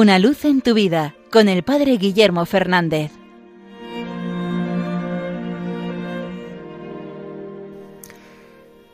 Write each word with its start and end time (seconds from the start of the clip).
Una 0.00 0.20
luz 0.20 0.44
en 0.44 0.60
tu 0.60 0.74
vida 0.74 1.16
con 1.32 1.48
el 1.48 1.64
Padre 1.64 1.96
Guillermo 1.96 2.46
Fernández. 2.46 3.10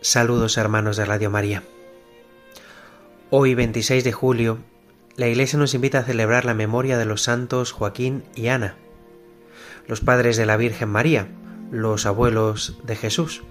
Saludos 0.01 0.57
hermanos 0.57 0.97
de 0.97 1.05
Radio 1.05 1.29
María. 1.29 1.63
Hoy 3.29 3.55
26 3.55 4.03
de 4.03 4.13
julio, 4.13 4.61
la 5.17 5.29
Iglesia 5.29 5.59
nos 5.59 5.75
invita 5.75 5.99
a 5.99 6.05
celebrar 6.05 6.47
la 6.47 6.55
memoria 6.55 6.97
de 6.97 7.05
los 7.05 7.21
santos 7.21 7.73
Joaquín 7.73 8.25
y 8.35 8.47
Ana, 8.47 8.77
los 9.87 10.01
padres 10.01 10.39
de 10.39 10.47
la 10.47 10.57
Virgen 10.57 10.89
María, 10.89 11.29
los 11.71 12.07
abuelos 12.07 12.79
de 12.83 12.97
Jesús. 12.97 13.43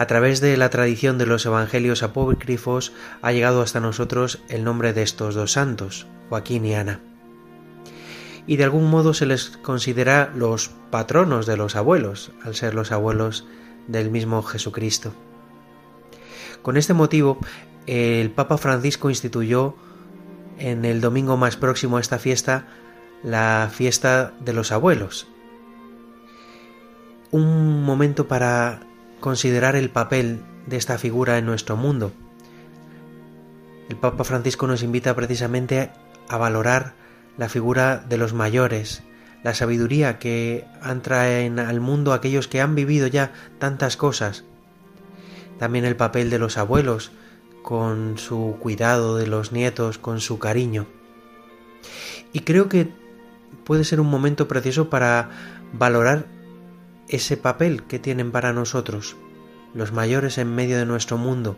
A 0.00 0.06
través 0.06 0.40
de 0.40 0.56
la 0.56 0.70
tradición 0.70 1.18
de 1.18 1.26
los 1.26 1.44
evangelios 1.44 2.02
apócrifos 2.02 2.94
ha 3.20 3.32
llegado 3.32 3.60
hasta 3.60 3.80
nosotros 3.80 4.40
el 4.48 4.64
nombre 4.64 4.94
de 4.94 5.02
estos 5.02 5.34
dos 5.34 5.52
santos, 5.52 6.06
Joaquín 6.30 6.64
y 6.64 6.74
Ana. 6.74 7.00
Y 8.46 8.56
de 8.56 8.64
algún 8.64 8.88
modo 8.88 9.12
se 9.12 9.26
les 9.26 9.50
considera 9.58 10.32
los 10.34 10.70
patronos 10.90 11.44
de 11.44 11.58
los 11.58 11.76
abuelos, 11.76 12.32
al 12.42 12.54
ser 12.54 12.72
los 12.72 12.92
abuelos 12.92 13.46
del 13.88 14.10
mismo 14.10 14.42
Jesucristo. 14.42 15.12
Con 16.62 16.78
este 16.78 16.94
motivo, 16.94 17.36
el 17.86 18.30
Papa 18.30 18.56
Francisco 18.56 19.10
instituyó 19.10 19.74
en 20.58 20.86
el 20.86 21.02
domingo 21.02 21.36
más 21.36 21.58
próximo 21.58 21.98
a 21.98 22.00
esta 22.00 22.18
fiesta 22.18 22.68
la 23.22 23.68
fiesta 23.70 24.32
de 24.40 24.54
los 24.54 24.72
abuelos. 24.72 25.28
Un 27.32 27.84
momento 27.84 28.28
para 28.28 28.88
considerar 29.20 29.76
el 29.76 29.90
papel 29.90 30.40
de 30.66 30.76
esta 30.76 30.98
figura 30.98 31.38
en 31.38 31.46
nuestro 31.46 31.76
mundo. 31.76 32.12
El 33.88 33.96
Papa 33.96 34.24
Francisco 34.24 34.66
nos 34.66 34.82
invita 34.82 35.14
precisamente 35.14 35.90
a 36.28 36.36
valorar 36.36 36.94
la 37.36 37.48
figura 37.48 38.04
de 38.08 38.18
los 38.18 38.32
mayores, 38.32 39.02
la 39.42 39.54
sabiduría 39.54 40.18
que 40.18 40.64
traen 41.02 41.58
al 41.58 41.80
mundo 41.80 42.12
aquellos 42.12 42.48
que 42.48 42.60
han 42.60 42.74
vivido 42.74 43.06
ya 43.06 43.32
tantas 43.58 43.96
cosas. 43.96 44.44
También 45.58 45.84
el 45.84 45.96
papel 45.96 46.30
de 46.30 46.38
los 46.38 46.56
abuelos, 46.56 47.12
con 47.62 48.16
su 48.18 48.56
cuidado 48.60 49.16
de 49.16 49.26
los 49.26 49.52
nietos, 49.52 49.98
con 49.98 50.20
su 50.20 50.38
cariño. 50.38 50.86
Y 52.32 52.40
creo 52.40 52.68
que 52.68 52.88
puede 53.64 53.84
ser 53.84 54.00
un 54.00 54.08
momento 54.08 54.48
precioso 54.48 54.88
para 54.88 55.30
valorar 55.72 56.26
ese 57.10 57.36
papel 57.36 57.82
que 57.82 57.98
tienen 57.98 58.30
para 58.30 58.52
nosotros, 58.52 59.16
los 59.74 59.92
mayores 59.92 60.38
en 60.38 60.54
medio 60.54 60.78
de 60.78 60.86
nuestro 60.86 61.18
mundo. 61.18 61.56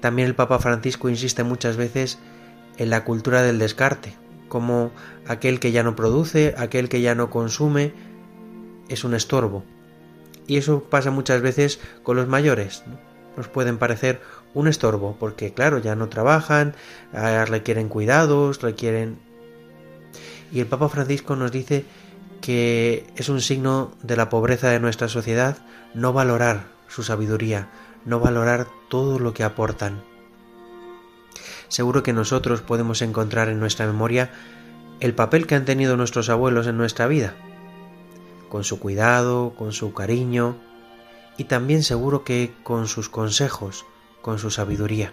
También 0.00 0.28
el 0.28 0.34
Papa 0.34 0.58
Francisco 0.58 1.10
insiste 1.10 1.44
muchas 1.44 1.76
veces 1.76 2.18
en 2.78 2.88
la 2.88 3.04
cultura 3.04 3.42
del 3.42 3.58
descarte, 3.58 4.16
como 4.48 4.92
aquel 5.26 5.60
que 5.60 5.72
ya 5.72 5.82
no 5.82 5.94
produce, 5.94 6.54
aquel 6.56 6.88
que 6.88 7.02
ya 7.02 7.14
no 7.14 7.28
consume, 7.28 7.92
es 8.88 9.04
un 9.04 9.14
estorbo. 9.14 9.62
Y 10.46 10.56
eso 10.56 10.84
pasa 10.84 11.10
muchas 11.10 11.42
veces 11.42 11.78
con 12.02 12.16
los 12.16 12.28
mayores. 12.28 12.84
Nos 13.36 13.48
pueden 13.48 13.76
parecer 13.76 14.22
un 14.54 14.68
estorbo, 14.68 15.16
porque 15.20 15.52
claro, 15.52 15.78
ya 15.78 15.94
no 15.94 16.08
trabajan, 16.08 16.74
ah, 17.12 17.44
requieren 17.46 17.88
cuidados, 17.88 18.62
requieren... 18.62 19.18
Y 20.50 20.60
el 20.60 20.66
Papa 20.66 20.88
Francisco 20.88 21.36
nos 21.36 21.52
dice 21.52 21.84
que 22.48 23.04
es 23.16 23.28
un 23.28 23.42
signo 23.42 23.92
de 24.02 24.16
la 24.16 24.30
pobreza 24.30 24.70
de 24.70 24.80
nuestra 24.80 25.08
sociedad 25.08 25.58
no 25.92 26.14
valorar 26.14 26.68
su 26.88 27.02
sabiduría, 27.02 27.68
no 28.06 28.20
valorar 28.20 28.66
todo 28.88 29.18
lo 29.18 29.34
que 29.34 29.44
aportan. 29.44 30.02
Seguro 31.68 32.02
que 32.02 32.14
nosotros 32.14 32.62
podemos 32.62 33.02
encontrar 33.02 33.50
en 33.50 33.60
nuestra 33.60 33.86
memoria 33.86 34.30
el 35.00 35.14
papel 35.14 35.46
que 35.46 35.56
han 35.56 35.66
tenido 35.66 35.98
nuestros 35.98 36.30
abuelos 36.30 36.66
en 36.66 36.78
nuestra 36.78 37.06
vida, 37.06 37.34
con 38.48 38.64
su 38.64 38.80
cuidado, 38.80 39.52
con 39.54 39.74
su 39.74 39.92
cariño 39.92 40.56
y 41.36 41.44
también 41.44 41.82
seguro 41.82 42.24
que 42.24 42.54
con 42.62 42.88
sus 42.88 43.10
consejos, 43.10 43.84
con 44.22 44.38
su 44.38 44.50
sabiduría. 44.50 45.12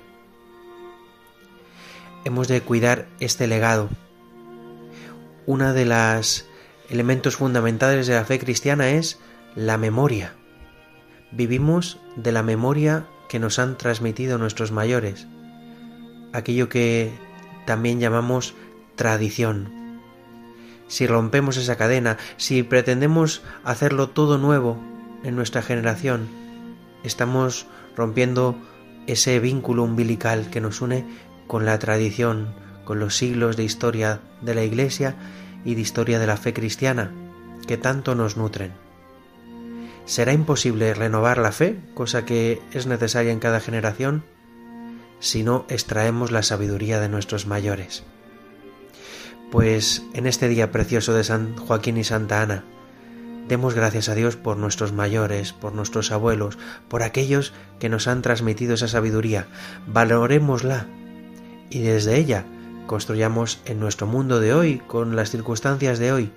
Hemos 2.23 2.47
de 2.47 2.61
cuidar 2.61 3.09
este 3.19 3.45
legado. 3.47 3.89
Una 5.45 5.73
de 5.73 5.83
las 5.83 6.45
elementos 6.89 7.37
fundamentales 7.37 8.07
de 8.07 8.15
la 8.15 8.25
fe 8.25 8.39
cristiana 8.39 8.89
es 8.91 9.19
la 9.55 9.77
memoria. 9.77 10.33
Vivimos 11.31 11.99
de 12.15 12.31
la 12.31 12.43
memoria 12.43 13.07
que 13.29 13.39
nos 13.39 13.59
han 13.59 13.77
transmitido 13.77 14.37
nuestros 14.37 14.71
mayores, 14.71 15.27
aquello 16.33 16.69
que 16.69 17.11
también 17.65 17.99
llamamos 17.99 18.53
tradición. 18.95 19.99
Si 20.87 21.07
rompemos 21.07 21.57
esa 21.57 21.77
cadena, 21.77 22.17
si 22.37 22.63
pretendemos 22.63 23.41
hacerlo 23.63 24.09
todo 24.09 24.37
nuevo 24.37 24.77
en 25.23 25.35
nuestra 25.35 25.61
generación, 25.61 26.27
estamos 27.03 27.65
rompiendo 27.95 28.55
ese 29.07 29.39
vínculo 29.39 29.83
umbilical 29.83 30.49
que 30.49 30.61
nos 30.61 30.81
une 30.81 31.05
con 31.47 31.65
la 31.65 31.79
tradición, 31.79 32.53
con 32.85 32.99
los 32.99 33.17
siglos 33.17 33.57
de 33.57 33.63
historia 33.63 34.21
de 34.41 34.55
la 34.55 34.63
Iglesia 34.63 35.15
y 35.65 35.75
de 35.75 35.81
historia 35.81 36.19
de 36.19 36.27
la 36.27 36.37
fe 36.37 36.53
cristiana 36.53 37.11
que 37.67 37.77
tanto 37.77 38.15
nos 38.15 38.37
nutren. 38.37 38.71
¿Será 40.05 40.33
imposible 40.33 40.93
renovar 40.93 41.39
la 41.39 41.51
fe, 41.51 41.79
cosa 41.95 42.25
que 42.25 42.61
es 42.71 42.85
necesaria 42.85 43.31
en 43.31 43.39
cada 43.39 43.59
generación, 43.59 44.23
si 45.19 45.43
no 45.43 45.65
extraemos 45.67 46.31
la 46.31 46.43
sabiduría 46.43 46.99
de 46.99 47.09
nuestros 47.09 47.47
mayores? 47.47 48.03
Pues 49.51 50.03
en 50.13 50.27
este 50.27 50.47
día 50.47 50.71
precioso 50.71 51.13
de 51.13 51.23
San 51.23 51.55
Joaquín 51.57 51.97
y 51.97 52.03
Santa 52.03 52.41
Ana, 52.41 52.63
demos 53.47 53.73
gracias 53.73 54.09
a 54.09 54.15
Dios 54.15 54.35
por 54.35 54.57
nuestros 54.57 54.93
mayores, 54.93 55.53
por 55.53 55.73
nuestros 55.73 56.11
abuelos, 56.11 56.59
por 56.87 57.01
aquellos 57.01 57.53
que 57.79 57.89
nos 57.89 58.07
han 58.07 58.21
transmitido 58.21 58.75
esa 58.75 58.87
sabiduría, 58.87 59.47
valorémosla 59.87 60.87
y 61.69 61.79
desde 61.79 62.17
ella 62.17 62.45
construyamos 62.87 63.59
en 63.65 63.79
nuestro 63.79 64.07
mundo 64.07 64.39
de 64.39 64.53
hoy, 64.53 64.79
con 64.79 65.15
las 65.15 65.31
circunstancias 65.31 65.99
de 65.99 66.11
hoy, 66.11 66.31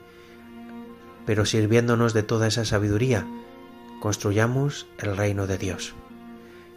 pero 1.27 1.45
sirviéndonos 1.45 2.15
de 2.15 2.23
toda 2.23 2.47
esa 2.47 2.65
sabiduría, 2.65 3.27
construyamos 4.01 4.87
el 4.99 5.17
reino 5.17 5.47
de 5.47 5.59
Dios. 5.59 5.95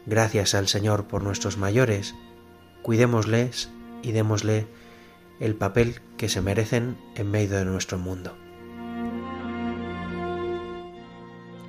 Gracias 0.05 0.55
al 0.55 0.67
Señor 0.67 1.05
por 1.05 1.23
nuestros 1.23 1.57
mayores, 1.57 2.15
cuidémosles 2.81 3.69
y 4.01 4.11
démosle 4.11 4.67
el 5.39 5.55
papel 5.55 6.01
que 6.17 6.29
se 6.29 6.41
merecen 6.41 6.97
en 7.15 7.31
medio 7.31 7.57
de 7.57 7.65
nuestro 7.65 7.97
mundo. 7.97 8.35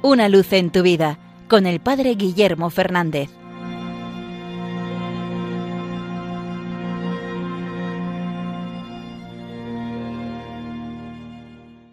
Una 0.03 0.29
luz 0.29 0.53
en 0.53 0.71
tu 0.71 0.83
vida 0.83 1.19
con 1.49 1.67
el 1.67 1.81
Padre 1.81 2.15
Guillermo 2.17 2.71
Fernández. 2.71 3.31